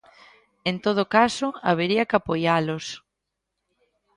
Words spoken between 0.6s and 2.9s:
En todo caso habería que apoialos.